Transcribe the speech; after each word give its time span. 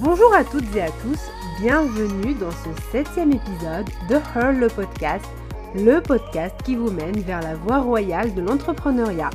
Bonjour 0.00 0.32
à 0.32 0.44
toutes 0.44 0.76
et 0.76 0.82
à 0.82 0.92
tous, 1.02 1.18
bienvenue 1.60 2.32
dans 2.34 2.52
ce 2.52 2.68
septième 2.92 3.32
épisode 3.32 3.86
de 4.08 4.14
Her 4.14 4.52
le 4.52 4.68
podcast, 4.68 5.24
le 5.74 6.00
podcast 6.00 6.54
qui 6.64 6.76
vous 6.76 6.92
mène 6.92 7.18
vers 7.18 7.42
la 7.42 7.56
voie 7.56 7.80
royale 7.80 8.32
de 8.32 8.40
l'entrepreneuriat. 8.40 9.30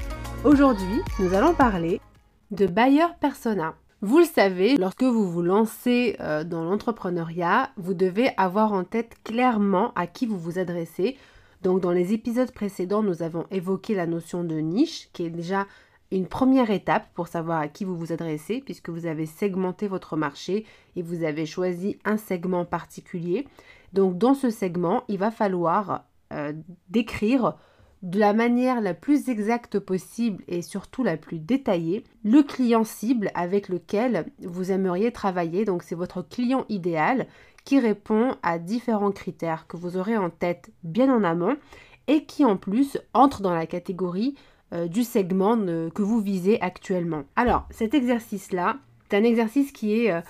Aujourd'hui, 0.46 1.02
nous 1.20 1.34
allons 1.34 1.54
parler 1.54 2.00
de 2.52 2.66
buyer 2.66 3.07
persona. 3.20 3.76
Vous 4.02 4.20
le 4.20 4.26
savez, 4.26 4.78
lorsque 4.78 5.04
vous 5.04 5.30
vous 5.30 5.41
lancez 5.41 6.16
euh, 6.21 6.46
dans 6.46 6.64
l'entrepreneuriat, 6.64 7.71
vous 7.75 7.93
devez 7.93 8.30
avoir 8.38 8.71
en 8.71 8.86
tête 8.86 9.18
clairement 9.25 9.91
à 9.95 10.07
qui 10.07 10.25
vous 10.25 10.39
vous 10.39 10.59
adressez. 10.59 11.18
Donc 11.61 11.82
dans 11.82 11.91
les 11.91 12.14
épisodes 12.14 12.52
précédents, 12.52 13.04
nous 13.04 13.21
avons 13.21 13.48
évoqué 13.52 13.95
la 13.95 14.07
notion 14.07 14.45
de 14.45 14.55
niche, 14.55 15.09
qui 15.11 15.25
est 15.25 15.30
déjà 15.30 15.68
une 16.12 16.28
première 16.28 16.70
étape 16.70 17.08
pour 17.14 17.28
savoir 17.28 17.60
à 17.60 17.68
qui 17.68 17.86
vous 17.86 17.98
vous 17.98 18.12
adressez, 18.12 18.62
puisque 18.62 18.90
vous 18.90 19.06
avez 19.06 19.26
segmenté 19.26 19.88
votre 19.88 20.16
marché 20.16 20.66
et 20.96 21.02
vous 21.02 21.24
avez 21.24 21.46
choisi 21.46 21.98
un 22.06 22.18
segment 22.18 22.66
particulier. 22.66 23.48
Donc 23.94 24.18
dans 24.18 24.34
ce 24.34 24.50
segment, 24.50 25.04
il 25.08 25.18
va 25.18 25.32
falloir 25.32 26.06
euh, 26.32 26.54
décrire 26.89 27.56
de 28.04 28.20
la 28.20 28.34
manière 28.34 28.82
la 28.82 28.94
plus 28.94 29.30
exacte 29.30 29.80
possible 29.80 30.44
et 30.47 30.61
surtout 30.61 31.04
la 31.04 31.16
plus 31.16 31.39
détaillée 31.39 32.03
le 32.23 32.44
client 32.44 32.83
cible 32.83 33.31
avec 33.33 33.70
lequel 33.70 34.25
vous 34.39 34.72
aimeriez 34.72 35.11
travailler. 35.11 35.64
Donc 35.64 35.83
c'est 35.83 35.95
votre 35.95 36.22
client 36.22 36.66
idéal 36.67 37.28
qui 37.64 37.80
répond 37.80 38.36
à 38.44 38.59
différents 38.59 39.14
critères 39.14 39.67
que 39.67 39.78
vous 39.78 39.97
aurez 39.97 40.17
en 40.17 40.30
tête 40.30 40.72
bien 40.83 41.14
en 41.14 41.23
amont 41.23 41.56
et 42.08 42.25
qui 42.25 42.44
en 42.44 42.58
plus 42.58 42.97
entre 43.14 43.42
dans 43.42 43.53
la 43.53 43.66
catégorie 43.66 44.36
euh, 44.73 44.88
du 44.88 45.03
segment 45.03 45.58
que 45.58 46.02
vous 46.02 46.19
visez 46.19 46.59
actuellement. 46.61 47.23
Alors 47.36 47.67
cet 47.69 47.94
exercice-là, 47.94 48.77
c'est 49.09 49.17
un 49.17 49.23
exercice 49.23 49.72
qui 49.72 50.05
est... 50.05 50.11
Euh, 50.11 50.22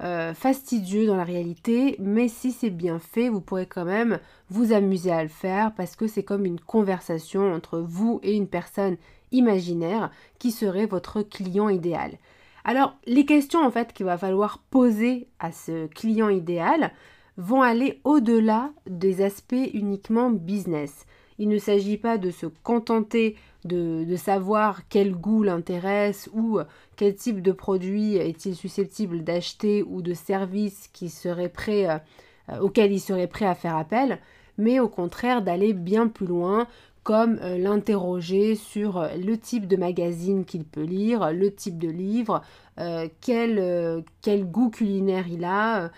euh, 0.00 0.32
fastidieux 0.32 1.06
dans 1.06 1.16
la 1.16 1.24
réalité, 1.24 1.96
mais 1.98 2.28
si 2.28 2.52
c'est 2.52 2.70
bien 2.70 3.00
fait, 3.00 3.28
vous 3.28 3.40
pourrez 3.40 3.66
quand 3.66 3.84
même 3.84 4.20
vous 4.48 4.72
amuser 4.72 5.10
à 5.10 5.24
le 5.24 5.28
faire 5.28 5.74
parce 5.74 5.96
que 5.96 6.06
c'est 6.06 6.22
comme 6.22 6.46
une 6.46 6.60
conversation 6.60 7.52
entre 7.52 7.80
vous 7.80 8.20
et 8.22 8.36
une 8.36 8.46
personne 8.46 8.96
imaginaire 9.32 10.12
qui 10.38 10.52
serait 10.52 10.86
votre 10.86 11.22
client 11.22 11.68
idéal. 11.68 12.12
Alors, 12.64 12.94
les 13.06 13.26
questions 13.26 13.64
en 13.64 13.72
fait 13.72 13.92
qu'il 13.92 14.06
va 14.06 14.16
falloir 14.16 14.58
poser 14.70 15.26
à 15.40 15.50
ce 15.50 15.88
client 15.88 16.28
idéal 16.28 16.92
vont 17.36 17.62
aller 17.62 18.00
au-delà 18.04 18.70
des 18.86 19.20
aspects 19.20 19.70
uniquement 19.74 20.30
business. 20.30 21.06
Il 21.38 21.48
ne 21.48 21.58
s'agit 21.58 21.96
pas 21.96 22.18
de 22.18 22.30
se 22.30 22.46
contenter 22.46 23.36
de, 23.64 24.16
savoir 24.16 24.88
quel 24.88 25.14
goût 25.14 25.42
l'intéresse 25.42 26.28
ou 26.34 26.58
quel 26.96 27.14
type 27.14 27.42
de 27.42 27.52
produit 27.52 28.16
est-il 28.16 28.54
susceptible 28.54 29.22
d'acheter 29.22 29.82
ou 29.82 30.02
de 30.02 30.14
service 30.14 30.90
prêt, 31.52 31.88
euh, 31.88 32.58
auquel 32.60 32.92
il 32.92 33.00
serait 33.00 33.26
prêt 33.26 33.46
à 33.46 33.54
faire 33.54 33.76
appel, 33.76 34.18
mais 34.56 34.80
au 34.80 34.88
contraire 34.88 35.42
d'aller 35.42 35.72
bien 35.72 36.08
plus 36.08 36.26
loin 36.26 36.66
comme 37.04 37.38
euh, 37.42 37.58
l'interroger 37.58 38.54
sur 38.54 39.08
le 39.16 39.36
type 39.38 39.66
de 39.66 39.76
magazine 39.76 40.44
qu'il 40.44 40.64
peut 40.64 40.82
lire, 40.82 41.32
le 41.32 41.54
type 41.54 41.78
de 41.78 41.88
livre, 41.88 42.42
euh, 42.78 43.08
quel, 43.20 44.04
goût 44.44 44.70
culinaire 44.70 45.26
il 45.28 45.44
a, 45.44 45.90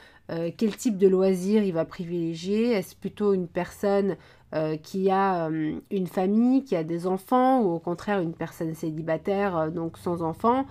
quel 0.57 0.77
type 0.77 0.97
de 0.97 1.09
loisir 1.09 1.65
il 1.65 1.73
va 1.73 1.85
privilégier? 1.85 2.71
Est-ce 2.71 2.95
plutôt 2.95 3.33
une 3.33 3.49
personne 3.49 4.17
euh, 4.53 4.77
qui 4.77 5.11
a 5.11 5.47
euh, 5.47 5.79
une 5.93 6.09
famille, 6.09 6.65
qui 6.65 6.75
a 6.75 6.83
des 6.83 7.07
enfants, 7.07 7.61
ou 7.61 7.69
au 7.69 7.79
contraire 7.79 8.21
une 8.21 8.35
personne 8.35 8.75
célibataire, 8.75 9.57
euh, 9.57 9.71
donc 9.71 9.97
sans 9.97 10.23
enfants? 10.23 10.67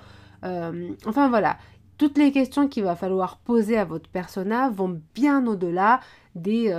enfin 1.05 1.27
voilà, 1.27 1.57
toutes 1.97 2.17
les 2.17 2.31
questions 2.31 2.69
qu'il 2.69 2.83
va 2.83 2.95
falloir 2.95 3.39
poser 3.39 3.77
à 3.77 3.83
votre 3.83 4.09
persona 4.09 4.69
vont 4.69 5.01
bien 5.13 5.45
au-delà 5.45 5.99
des 6.33 6.71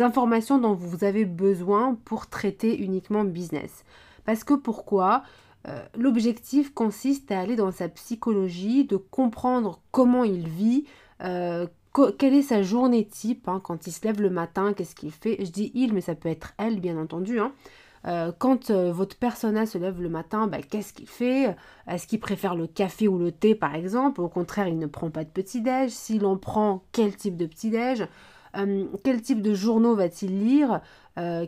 informations 0.00 0.58
dont 0.58 0.72
vous 0.72 1.04
avez 1.04 1.26
besoin 1.26 1.94
pour 2.06 2.26
traiter 2.28 2.82
uniquement 2.82 3.22
business. 3.22 3.84
Parce 4.24 4.44
que 4.44 4.54
pourquoi? 4.54 5.24
L'objectif 5.94 6.72
consiste 6.72 7.30
à 7.30 7.38
aller 7.38 7.54
dans 7.54 7.70
sa 7.70 7.90
psychologie, 7.90 8.86
de 8.86 8.96
comprendre 8.96 9.82
comment 9.90 10.24
il 10.24 10.48
vit, 10.48 10.86
quelle 11.18 12.34
est 12.34 12.42
sa 12.42 12.62
journée 12.62 13.06
type 13.06 13.48
hein, 13.48 13.60
quand 13.62 13.86
il 13.86 13.92
se 13.92 14.06
lève 14.06 14.20
le 14.20 14.30
matin, 14.30 14.72
qu'est-ce 14.72 14.94
qu'il 14.94 15.12
fait? 15.12 15.36
Je 15.40 15.50
dis 15.50 15.72
il, 15.74 15.94
mais 15.94 16.00
ça 16.00 16.14
peut 16.14 16.28
être 16.28 16.52
elle, 16.58 16.80
bien 16.80 16.98
entendu. 16.98 17.40
Hein. 17.40 17.52
Euh, 18.06 18.30
quand 18.38 18.70
euh, 18.70 18.92
votre 18.92 19.16
personnage 19.16 19.68
se 19.68 19.78
lève 19.78 20.00
le 20.00 20.08
matin, 20.08 20.46
bah, 20.46 20.58
qu'est-ce 20.62 20.92
qu'il 20.92 21.08
fait? 21.08 21.56
Est-ce 21.88 22.06
qu'il 22.06 22.20
préfère 22.20 22.54
le 22.54 22.66
café 22.66 23.08
ou 23.08 23.18
le 23.18 23.32
thé, 23.32 23.54
par 23.54 23.74
exemple? 23.74 24.20
Au 24.20 24.28
contraire, 24.28 24.68
il 24.68 24.78
ne 24.78 24.86
prend 24.86 25.10
pas 25.10 25.24
de 25.24 25.30
petit-déj. 25.30 25.90
S'il 25.90 26.24
en 26.24 26.36
prend, 26.36 26.84
quel 26.92 27.16
type 27.16 27.36
de 27.36 27.46
petit-déj 27.46 28.06
euh, 28.56 28.84
Quel 29.02 29.22
type 29.22 29.42
de 29.42 29.54
journaux 29.54 29.94
va-t-il 29.94 30.38
lire? 30.38 30.80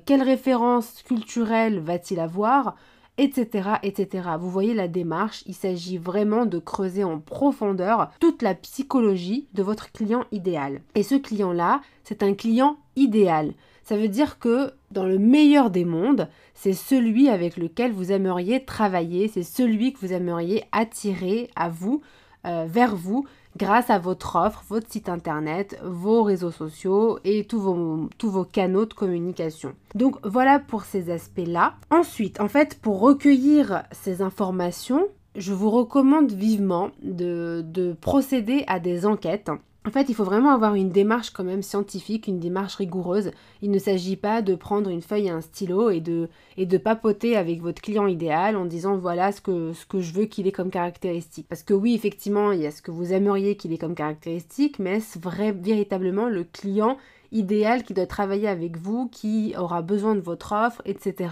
Quelles 0.06 0.22
références 0.22 1.02
culturelles 1.02 1.78
va-t-il 1.78 2.20
avoir? 2.20 2.74
Etc., 3.18 3.70
etc. 3.82 4.28
Vous 4.40 4.50
voyez 4.50 4.74
la 4.74 4.88
démarche, 4.88 5.42
il 5.46 5.54
s'agit 5.54 5.98
vraiment 5.98 6.46
de 6.46 6.58
creuser 6.58 7.04
en 7.04 7.18
profondeur 7.18 8.10
toute 8.20 8.42
la 8.42 8.54
psychologie 8.54 9.46
de 9.54 9.62
votre 9.62 9.92
client 9.92 10.24
idéal. 10.32 10.80
Et 10.94 11.02
ce 11.02 11.16
client-là, 11.16 11.82
c'est 12.04 12.22
un 12.22 12.34
client 12.34 12.78
idéal. 12.96 13.52
Ça 13.82 13.96
veut 13.96 14.08
dire 14.08 14.38
que 14.38 14.72
dans 14.90 15.04
le 15.04 15.18
meilleur 15.18 15.70
des 15.70 15.84
mondes, 15.84 16.28
c'est 16.54 16.74
celui 16.74 17.28
avec 17.28 17.56
lequel 17.56 17.92
vous 17.92 18.12
aimeriez 18.12 18.64
travailler, 18.64 19.28
c'est 19.28 19.42
celui 19.42 19.92
que 19.92 19.98
vous 20.00 20.12
aimeriez 20.12 20.64
attirer 20.72 21.50
à 21.56 21.68
vous, 21.68 22.02
euh, 22.46 22.66
vers 22.68 22.94
vous, 22.94 23.26
grâce 23.56 23.90
à 23.90 23.98
votre 23.98 24.36
offre, 24.36 24.64
votre 24.68 24.90
site 24.90 25.08
internet, 25.08 25.78
vos 25.84 26.22
réseaux 26.22 26.50
sociaux 26.50 27.18
et 27.24 27.44
tous 27.44 27.60
vos, 27.60 28.44
canaux 28.44 28.86
de 28.86 28.94
communication. 28.94 29.74
Donc 29.94 30.16
voilà 30.24 30.58
pour 30.58 30.84
ces 30.84 31.10
aspects-là. 31.10 31.74
Ensuite, 31.90 32.40
en 32.40 32.48
fait, 32.48 32.78
pour 32.80 33.00
recueillir 33.00 33.82
ces 33.92 34.22
informations, 34.22 35.08
je 35.34 35.52
vous 35.52 35.70
recommande 35.70 36.32
vivement 36.32 36.90
de 37.02 37.96
procéder 38.00 38.64
à 38.66 38.80
des 38.80 39.06
enquêtes 39.06 39.50
en 39.88 39.90
fait, 39.90 40.10
il 40.10 40.14
faut 40.14 40.24
vraiment 40.24 40.50
avoir 40.50 40.74
une 40.74 40.90
démarche 40.90 41.30
quand 41.30 41.44
même 41.44 41.62
scientifique, 41.62 42.26
une 42.26 42.40
démarche 42.40 42.74
rigoureuse. 42.74 43.30
Il 43.62 43.70
ne 43.70 43.78
s'agit 43.78 44.16
pas 44.16 44.42
de 44.42 44.54
prendre 44.54 44.90
une 44.90 45.00
feuille 45.00 45.28
et 45.28 45.30
un 45.30 45.40
stylo 45.40 45.88
et 45.88 46.00
de, 46.00 46.28
papoter 46.76 47.38
avec 47.38 47.62
votre 47.62 47.80
client 47.80 48.06
idéal 48.06 48.56
en 48.56 48.66
disant 48.66 48.98
voilà 48.98 49.32
ce 49.32 49.40
que, 49.40 49.72
ce 49.72 49.86
que 49.86 50.00
je 50.00 50.12
veux 50.12 50.26
qu'il 50.26 50.46
ait 50.46 50.52
comme 50.52 50.68
caractéristique. 50.68 51.46
Parce 51.48 51.62
que 51.62 51.72
oui, 51.72 51.94
effectivement, 51.94 52.52
il 52.52 52.60
y 52.60 52.66
a 52.66 52.70
ce 52.70 52.82
que 52.82 52.90
vous 52.90 53.14
aimeriez 53.14 53.56
qu'il 53.56 53.72
ait 53.72 53.78
comme 53.78 53.94
caractéristique, 53.94 54.78
mais 54.78 54.98
est-ce 54.98 55.18
véritablement 55.52 56.28
le 56.28 56.44
client 56.44 56.98
idéal 57.32 57.82
qui 57.82 57.94
doit 57.94 58.04
travailler 58.04 58.48
avec 58.48 58.76
vous, 58.76 59.08
qui 59.08 59.54
aura 59.56 59.80
besoin 59.80 60.14
de 60.14 60.20
votre 60.20 60.52
offre, 60.52 60.82
etc. 60.84 61.30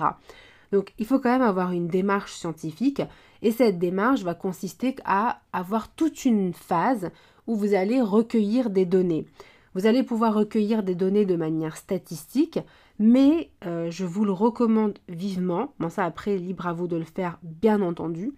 Donc 0.72 0.94
il 0.98 1.04
faut 1.04 1.18
quand 1.18 1.30
même 1.30 1.42
avoir 1.42 1.72
une 1.72 1.88
démarche 1.88 2.32
scientifique 2.32 3.02
et 3.42 3.50
cette 3.50 3.78
démarche 3.78 4.22
va 4.22 4.34
consister 4.34 4.96
à 5.04 5.40
avoir 5.52 5.88
toute 5.88 6.24
une 6.24 6.54
phase 6.54 7.10
où 7.46 7.56
vous 7.56 7.74
allez 7.74 8.00
recueillir 8.00 8.70
des 8.70 8.84
données. 8.84 9.26
Vous 9.74 9.86
allez 9.86 10.02
pouvoir 10.02 10.32
recueillir 10.32 10.82
des 10.82 10.94
données 10.94 11.26
de 11.26 11.36
manière 11.36 11.76
statistique, 11.76 12.58
mais 12.98 13.50
euh, 13.66 13.90
je 13.90 14.06
vous 14.06 14.24
le 14.24 14.32
recommande 14.32 14.98
vivement. 15.06 15.74
Bon, 15.78 15.90
ça 15.90 16.06
après, 16.06 16.38
libre 16.38 16.66
à 16.66 16.72
vous 16.72 16.88
de 16.88 16.96
le 16.96 17.04
faire, 17.04 17.38
bien 17.42 17.82
entendu. 17.82 18.32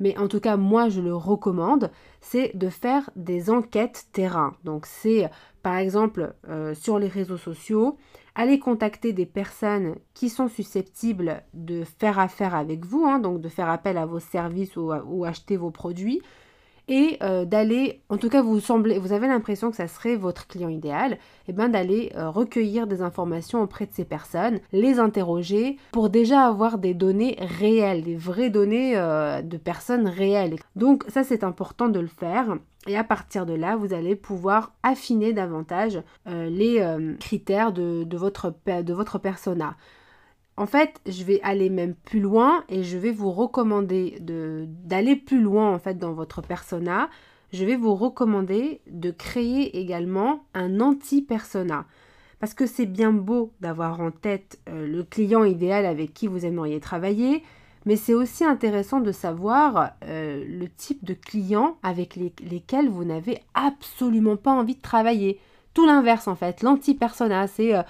Mais 0.00 0.16
en 0.16 0.28
tout 0.28 0.40
cas, 0.40 0.56
moi, 0.56 0.88
je 0.88 1.02
le 1.02 1.14
recommande, 1.14 1.90
c'est 2.22 2.56
de 2.56 2.70
faire 2.70 3.10
des 3.16 3.50
enquêtes 3.50 4.06
terrain. 4.12 4.54
Donc, 4.64 4.86
c'est 4.86 5.28
par 5.62 5.76
exemple 5.76 6.34
euh, 6.48 6.72
sur 6.74 6.98
les 6.98 7.08
réseaux 7.08 7.36
sociaux, 7.36 7.98
aller 8.34 8.58
contacter 8.58 9.12
des 9.12 9.26
personnes 9.26 9.96
qui 10.14 10.30
sont 10.30 10.48
susceptibles 10.48 11.42
de 11.52 11.84
faire 11.84 12.18
affaire 12.18 12.54
avec 12.54 12.86
vous, 12.86 13.04
hein, 13.04 13.18
donc 13.18 13.42
de 13.42 13.48
faire 13.50 13.68
appel 13.68 13.98
à 13.98 14.06
vos 14.06 14.20
services 14.20 14.76
ou 14.76 15.24
acheter 15.24 15.58
vos 15.58 15.70
produits 15.70 16.22
et 16.88 17.18
euh, 17.22 17.44
d'aller, 17.44 18.00
en 18.08 18.16
tout 18.16 18.28
cas 18.28 18.42
vous 18.42 18.60
semblez, 18.60 18.98
vous 18.98 19.12
avez 19.12 19.28
l'impression 19.28 19.70
que 19.70 19.76
ça 19.76 19.88
serait 19.88 20.16
votre 20.16 20.46
client 20.46 20.68
idéal, 20.68 21.12
et 21.12 21.18
eh 21.48 21.52
bien 21.52 21.68
d'aller 21.68 22.12
euh, 22.16 22.30
recueillir 22.30 22.86
des 22.86 23.02
informations 23.02 23.62
auprès 23.62 23.86
de 23.86 23.92
ces 23.92 24.04
personnes, 24.04 24.60
les 24.72 24.98
interroger 24.98 25.76
pour 25.92 26.10
déjà 26.10 26.46
avoir 26.46 26.78
des 26.78 26.94
données 26.94 27.36
réelles, 27.38 28.02
des 28.02 28.16
vraies 28.16 28.50
données 28.50 28.96
euh, 28.96 29.42
de 29.42 29.56
personnes 29.56 30.08
réelles. 30.08 30.56
Donc 30.76 31.04
ça 31.08 31.24
c'est 31.24 31.44
important 31.44 31.88
de 31.88 32.00
le 32.00 32.08
faire. 32.08 32.56
Et 32.86 32.96
à 32.96 33.04
partir 33.04 33.44
de 33.44 33.52
là, 33.52 33.76
vous 33.76 33.92
allez 33.92 34.16
pouvoir 34.16 34.72
affiner 34.82 35.34
davantage 35.34 36.00
les 36.26 36.82
critères 37.20 37.72
de, 37.72 38.04
de, 38.04 38.16
votre, 38.16 38.54
de 38.66 38.94
votre 38.94 39.18
persona. 39.18 39.76
En 40.58 40.66
fait, 40.66 41.00
je 41.06 41.22
vais 41.22 41.40
aller 41.44 41.70
même 41.70 41.94
plus 41.94 42.18
loin 42.18 42.64
et 42.68 42.82
je 42.82 42.98
vais 42.98 43.12
vous 43.12 43.30
recommander 43.30 44.18
d'aller 44.20 45.14
plus 45.14 45.40
loin 45.40 45.72
en 45.72 45.78
fait 45.78 45.98
dans 45.98 46.14
votre 46.14 46.42
persona. 46.42 47.08
Je 47.52 47.64
vais 47.64 47.76
vous 47.76 47.94
recommander 47.94 48.80
de 48.90 49.12
créer 49.12 49.78
également 49.78 50.42
un 50.54 50.80
anti-persona. 50.80 51.86
Parce 52.40 52.54
que 52.54 52.66
c'est 52.66 52.86
bien 52.86 53.12
beau 53.12 53.52
d'avoir 53.60 54.00
en 54.00 54.10
tête 54.10 54.58
euh, 54.68 54.84
le 54.84 55.04
client 55.04 55.44
idéal 55.44 55.86
avec 55.86 56.12
qui 56.12 56.26
vous 56.26 56.44
aimeriez 56.44 56.80
travailler, 56.80 57.44
mais 57.86 57.94
c'est 57.94 58.14
aussi 58.14 58.44
intéressant 58.44 58.98
de 58.98 59.12
savoir 59.12 59.92
euh, 60.04 60.44
le 60.44 60.68
type 60.68 61.04
de 61.04 61.14
clients 61.14 61.76
avec 61.84 62.16
lesquels 62.16 62.88
vous 62.88 63.04
n'avez 63.04 63.42
absolument 63.54 64.36
pas 64.36 64.52
envie 64.52 64.74
de 64.74 64.82
travailler. 64.82 65.38
Tout 65.72 65.86
l'inverse 65.86 66.26
en 66.26 66.34
fait, 66.34 66.62
l'anti-persona, 66.62 67.46
c'est 67.46 67.76
euh, 67.76 67.82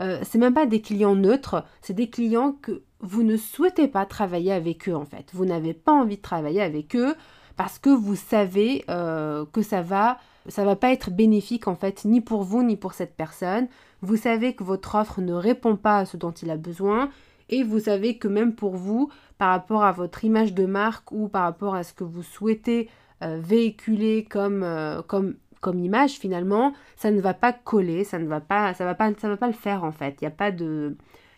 euh, 0.00 0.18
c'est 0.22 0.38
même 0.38 0.54
pas 0.54 0.66
des 0.66 0.80
clients 0.80 1.14
neutres, 1.14 1.64
c'est 1.80 1.94
des 1.94 2.10
clients 2.10 2.52
que 2.52 2.82
vous 3.00 3.22
ne 3.22 3.36
souhaitez 3.36 3.88
pas 3.88 4.06
travailler 4.06 4.52
avec 4.52 4.88
eux 4.88 4.94
en 4.94 5.04
fait. 5.04 5.26
Vous 5.32 5.44
n'avez 5.44 5.74
pas 5.74 5.92
envie 5.92 6.16
de 6.16 6.22
travailler 6.22 6.62
avec 6.62 6.96
eux 6.96 7.14
parce 7.56 7.78
que 7.78 7.90
vous 7.90 8.16
savez 8.16 8.84
que 8.88 9.62
ça 9.62 9.82
va 9.82 10.18
ça 10.48 10.64
va 10.64 10.76
pas 10.76 10.92
être 10.92 11.10
bénéfique 11.10 11.68
en 11.68 11.76
fait 11.76 12.04
ni 12.04 12.20
pour 12.20 12.42
vous 12.42 12.62
ni 12.62 12.76
pour 12.76 12.94
cette 12.94 13.14
personne. 13.14 13.68
Vous 14.02 14.16
savez 14.16 14.54
que 14.54 14.64
votre 14.64 14.94
offre 14.96 15.20
ne 15.20 15.32
répond 15.32 15.76
pas 15.76 15.98
à 15.98 16.04
ce 16.06 16.16
dont 16.16 16.32
il 16.32 16.50
a 16.50 16.56
besoin 16.56 17.10
et 17.48 17.62
vous 17.62 17.80
savez 17.80 18.18
que 18.18 18.28
même 18.28 18.54
pour 18.54 18.76
vous, 18.76 19.10
par 19.38 19.50
rapport 19.50 19.84
à 19.84 19.92
votre 19.92 20.24
image 20.24 20.54
de 20.54 20.66
marque 20.66 21.12
ou 21.12 21.28
par 21.28 21.42
rapport 21.42 21.74
à 21.74 21.82
ce 21.82 21.92
que 21.92 22.04
vous 22.04 22.22
souhaitez 22.22 22.88
euh, 23.22 23.38
véhiculer 23.40 24.24
comme, 24.24 24.62
euh, 24.62 25.02
comme, 25.02 25.36
image 25.72 26.12
finalement, 26.12 26.72
ça 26.96 27.10
ne 27.10 27.20
va 27.20 27.34
pas 27.34 27.52
coller, 27.52 28.04
ça 28.04 28.18
ne 28.18 28.26
va 28.26 28.40
pas, 28.40 28.74
ça 28.74 28.84
va 28.84 28.94
pas, 28.94 29.12
ça 29.18 29.28
va 29.28 29.36
pas 29.36 29.46
le 29.46 29.52
faire 29.52 29.84
en 29.84 29.92
fait. 29.92 30.16
Il 30.20 30.24
n'y 30.24 30.28
a 30.28 30.36
pas 30.36 30.52
de, 30.52 30.96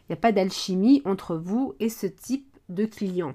il 0.09 0.13
a 0.13 0.17
pas 0.17 0.33
d'alchimie 0.33 1.03
entre 1.05 1.37
vous 1.37 1.75
et 1.81 1.89
ce 1.89 2.07
type 2.07 2.49
de 2.69 2.85
client. 2.85 3.35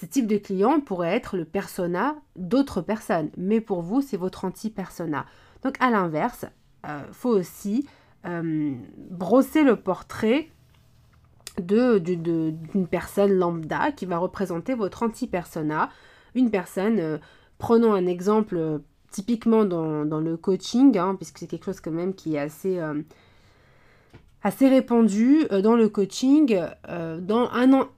Ce 0.00 0.06
type 0.06 0.26
de 0.26 0.36
client 0.36 0.80
pourrait 0.80 1.14
être 1.14 1.36
le 1.36 1.44
persona 1.44 2.16
d'autres 2.36 2.82
personnes, 2.82 3.30
mais 3.36 3.60
pour 3.60 3.80
vous, 3.80 4.02
c'est 4.02 4.18
votre 4.18 4.44
anti-persona. 4.44 5.24
Donc 5.62 5.76
à 5.80 5.90
l'inverse, 5.90 6.44
euh, 6.86 7.00
faut 7.12 7.30
aussi 7.30 7.86
brosser 9.08 9.62
le 9.62 9.76
portrait 9.76 10.48
d'une 11.58 12.86
personne 12.90 13.32
lambda 13.32 13.92
qui 13.92 14.06
va 14.06 14.18
représenter 14.18 14.74
votre 14.74 15.02
anti-persona. 15.02 15.90
Une 16.34 16.50
personne, 16.50 16.98
euh, 16.98 17.18
prenons 17.58 17.94
un 17.94 18.06
exemple 18.06 18.56
euh, 18.56 18.78
typiquement 19.16 19.64
dans, 19.64 20.20
le 20.20 20.36
coaching, 20.36 20.98
hein, 20.98 21.14
puisque 21.14 21.38
c'est 21.38 21.46
quelque 21.46 21.64
chose 21.64 21.80
quand 21.80 21.90
même 21.90 22.12
qui 22.14 22.34
est 22.34 22.38
assez, 22.38 22.78
euh, 22.78 23.00
assez 24.42 24.68
répandu 24.68 25.46
dans 25.62 25.74
le 25.74 25.88
coaching. 25.88 26.60
dans 26.86 27.48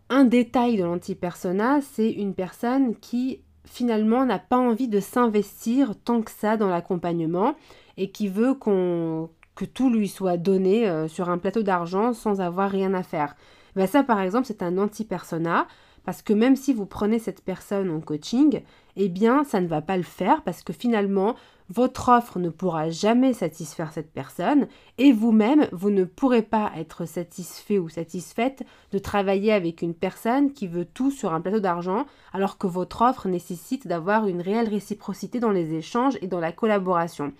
un, 0.09 0.25
détail 0.25 0.76
de 0.76 0.85
l'anti-persona, 0.85 1.81
c'est 1.81 2.12
une 2.12 2.35
personne 2.35 2.94
qui 2.94 3.41
finalement 3.65 4.25
n'a 4.25 4.38
pas 4.38 4.59
envie 4.59 4.87
de 4.87 5.00
s'investir 5.00 5.94
tant 6.05 6.23
que 6.23 6.31
ça 6.31 6.56
dans 6.56 6.69
l'accompagnement 6.69 7.56
et 7.97 8.12
qui 8.12 8.29
veut 8.29 8.55
qu'on 8.55 9.29
que 9.56 9.64
tout 9.64 9.91
lui 9.91 10.06
soit 10.06 10.37
donné 10.37 10.88
euh, 10.88 11.09
sur 11.09 11.29
un 11.31 11.38
plateau 11.38 11.64
d'argent 11.64 12.12
sans 12.12 12.41
avoir 12.41 12.71
rien 12.71 12.94
à 12.94 13.03
faire. 13.03 13.35
Ben 13.75 13.88
ça, 13.88 14.05
par 14.05 14.21
exemple, 14.21 14.47
c'est 14.47 14.62
un 14.62 14.79
anti-persona, 14.79 15.67
parce 16.05 16.23
que 16.23 16.32
même 16.32 16.55
si 16.55 16.73
vous 16.73 16.87
prenez 16.87 17.19
cette 17.19 17.43
personne 17.43 17.91
en 17.91 18.00
coaching, 18.00 18.62
eh 18.99 19.09
bien, 19.09 19.45
ça 19.45 19.61
ne 19.61 19.69
va 19.69 19.81
pas 19.81 19.97
le 19.97 20.03
faire, 20.03 20.43
parce 20.43 20.62
que 20.62 20.73
finalement, 20.73 21.37
votre 21.71 22.09
offre 22.09 22.39
ne 22.39 22.49
pourra 22.49 22.91
jamais 22.91 23.33
satisfaire 23.33 23.93
cette 23.93 24.12
personne, 24.12 24.67
et 24.99 25.12
vous-même, 25.12 25.69
vous 25.73 25.91
ne 25.91 26.05
pourrez 26.05 26.43
pas 26.43 26.73
être 26.77 27.05
satisfait 27.05 27.79
ou 27.79 27.89
satisfaite 27.89 28.65
de 28.93 28.99
travailler 28.99 29.53
avec 29.53 29.83
une 29.83 29.95
personne 29.95 30.53
qui 30.53 30.67
veut 30.67 30.85
tout 30.85 31.11
sur 31.11 31.33
un 31.33 31.41
plateau 31.41 31.61
d'argent, 31.61 32.06
alors 32.33 32.59
que 32.59 32.67
votre 32.67 33.03
offre 33.03 33.29
nécessite 33.29 33.87
d'avoir 33.87 34.27
une 34.27 34.41
réelle 34.41 34.69
réciprocité 34.69 35.41
dans 35.41 35.53
les 35.53 35.75
échanges 35.75 36.19
et 36.21 36.27
dans 36.27 36.41
la 36.41 36.53
collaboration. 36.53 37.33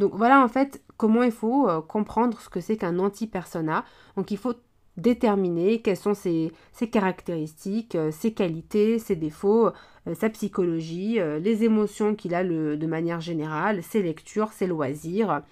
Donc 0.00 0.14
voilà 0.14 0.42
en 0.42 0.48
fait 0.48 0.82
comment 0.96 1.22
il 1.22 1.30
faut 1.30 1.68
euh, 1.68 1.82
comprendre 1.82 2.40
ce 2.40 2.48
que 2.48 2.60
c'est 2.60 2.78
qu'un 2.78 2.98
anti-persona. 2.98 3.84
Donc 4.16 4.30
il 4.30 4.38
faut 4.38 4.54
déterminer 4.96 5.80
quelles 5.80 5.96
sont 5.96 6.14
ses, 6.14 6.52
caractéristiques, 6.90 7.94
euh, 7.94 8.10
ses 8.10 8.32
qualités, 8.32 8.98
ses 8.98 9.16
défauts, 9.16 9.68
euh, 10.06 10.14
sa 10.14 10.28
psychologie, 10.30 11.18
les 11.40 11.64
émotions 11.64 12.14
qu'il 12.14 12.34
a 12.34 12.44
de 12.44 12.86
manière 12.86 13.20
générale, 13.20 13.82
ses 13.82 14.02
lectures, 14.02 14.52
ses 14.52 14.66
loisirs, 14.66 15.42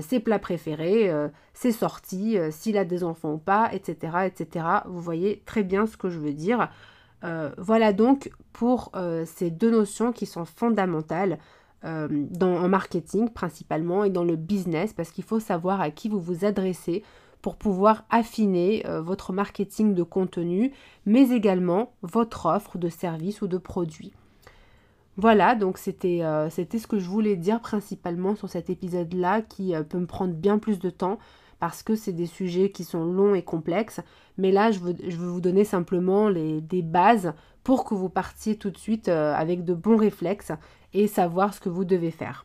ses 0.00 0.20
plats 0.20 0.38
préférés, 0.38 1.12
ses 1.52 1.70
sorties, 1.70 2.38
s'il 2.50 2.78
a 2.78 2.86
des 2.86 3.04
enfants 3.04 3.34
ou 3.34 3.38
pas, 3.38 3.70
etc., 3.74 4.24
etc. 4.24 4.64
Vous 4.86 5.00
voyez 5.00 5.42
très 5.44 5.62
bien 5.62 5.86
ce 5.86 5.98
que 5.98 6.08
je 6.08 6.18
veux 6.18 6.32
dire. 6.32 6.70
voilà 7.58 7.92
donc 7.92 8.30
pour 8.54 8.90
ces 9.26 9.50
deux 9.50 9.70
notions 9.70 10.12
qui 10.12 10.24
sont 10.24 10.46
fondamentales 10.46 11.38
euh, 11.86 12.08
dans, 12.10 12.56
en 12.56 12.68
marketing 12.68 13.28
principalement 13.28 14.02
et 14.02 14.10
dans 14.10 14.24
le 14.24 14.34
business 14.34 14.94
parce 14.94 15.10
qu'il 15.10 15.22
faut 15.22 15.38
savoir 15.38 15.80
à 15.82 15.90
qui 15.90 16.08
vous 16.08 16.18
vous 16.18 16.44
adressez 16.44 17.04
pour 17.42 17.56
pouvoir 17.56 18.04
affiner 18.10 18.84
euh, 18.86 19.00
votre 19.00 19.32
marketing 19.32 19.94
de 19.94 20.02
contenu, 20.02 20.72
mais 21.04 21.30
également 21.30 21.92
votre 22.02 22.46
offre 22.46 22.78
de 22.78 22.88
service 22.88 23.42
ou 23.42 23.48
de 23.48 23.58
produit. 23.58 24.12
Voilà, 25.16 25.54
donc 25.54 25.78
c'était 25.78 26.22
euh, 26.22 26.50
ce 26.50 26.86
que 26.86 26.98
je 26.98 27.08
voulais 27.08 27.36
dire 27.36 27.60
principalement 27.60 28.34
sur 28.34 28.48
cet 28.48 28.68
épisode-là 28.68 29.42
qui 29.42 29.72
peut 29.88 29.98
me 29.98 30.06
prendre 30.06 30.34
bien 30.34 30.58
plus 30.58 30.78
de 30.78 30.90
temps 30.90 31.18
parce 31.58 31.82
que 31.82 31.94
c'est 31.94 32.12
des 32.12 32.26
sujets 32.26 32.70
qui 32.70 32.84
sont 32.84 33.04
longs 33.04 33.34
et 33.34 33.42
complexes. 33.42 34.00
Mais 34.36 34.52
là, 34.52 34.70
je 34.70 34.80
veux, 34.80 34.94
vous 35.16 35.40
donner 35.40 35.64
simplement 35.64 36.30
des 36.30 36.82
bases 36.82 37.32
pour 37.64 37.86
que 37.86 37.94
vous 37.94 38.10
partiez 38.10 38.56
tout 38.56 38.68
de 38.68 38.76
suite 38.76 39.08
avec 39.08 39.64
de 39.64 39.72
bons 39.72 39.96
réflexes 39.96 40.52
et 40.92 41.06
savoir 41.06 41.54
ce 41.54 41.60
que 41.60 41.70
vous 41.70 41.86
devez 41.86 42.10
faire. 42.10 42.44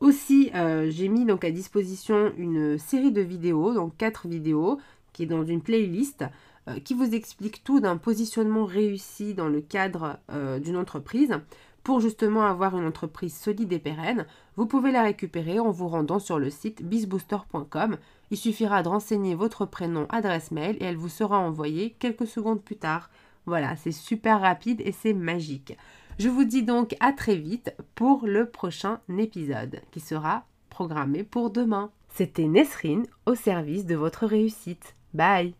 Aussi, 0.00 0.50
euh, 0.54 0.90
j'ai 0.90 1.08
mis 1.08 1.24
donc 1.24 1.44
à 1.44 1.50
disposition 1.50 2.32
une 2.36 2.78
série 2.78 3.10
de 3.10 3.20
vidéos, 3.20 3.74
donc 3.74 3.96
quatre 3.96 4.28
vidéos, 4.28 4.78
qui 5.12 5.24
est 5.24 5.26
dans 5.26 5.44
une 5.44 5.60
playlist, 5.60 6.24
euh, 6.68 6.78
qui 6.78 6.94
vous 6.94 7.14
explique 7.14 7.64
tout 7.64 7.80
d'un 7.80 7.96
positionnement 7.96 8.64
réussi 8.64 9.34
dans 9.34 9.48
le 9.48 9.60
cadre 9.60 10.18
euh, 10.30 10.60
d'une 10.60 10.76
entreprise. 10.76 11.34
Pour 11.82 12.00
justement 12.00 12.44
avoir 12.44 12.78
une 12.78 12.86
entreprise 12.86 13.34
solide 13.34 13.72
et 13.72 13.78
pérenne, 13.78 14.26
vous 14.56 14.66
pouvez 14.66 14.92
la 14.92 15.02
récupérer 15.02 15.58
en 15.58 15.70
vous 15.70 15.88
rendant 15.88 16.18
sur 16.18 16.38
le 16.38 16.50
site 16.50 16.82
bizbooster.com. 16.82 17.96
Il 18.30 18.36
suffira 18.36 18.82
de 18.82 18.88
renseigner 18.88 19.34
votre 19.34 19.64
prénom, 19.64 20.06
adresse 20.10 20.50
mail 20.50 20.76
et 20.80 20.84
elle 20.84 20.96
vous 20.96 21.08
sera 21.08 21.38
envoyée 21.38 21.96
quelques 21.98 22.26
secondes 22.26 22.62
plus 22.62 22.76
tard. 22.76 23.10
Voilà, 23.46 23.74
c'est 23.76 23.92
super 23.92 24.42
rapide 24.42 24.82
et 24.84 24.92
c'est 24.92 25.14
magique. 25.14 25.76
Je 26.18 26.28
vous 26.28 26.44
dis 26.44 26.64
donc 26.64 26.96
à 26.98 27.12
très 27.12 27.36
vite 27.36 27.74
pour 27.94 28.26
le 28.26 28.50
prochain 28.50 29.00
épisode 29.18 29.80
qui 29.92 30.00
sera 30.00 30.44
programmé 30.68 31.22
pour 31.22 31.50
demain. 31.50 31.92
C'était 32.08 32.48
Nesrine 32.48 33.06
au 33.24 33.36
service 33.36 33.86
de 33.86 33.94
votre 33.94 34.26
réussite. 34.26 34.96
Bye 35.14 35.54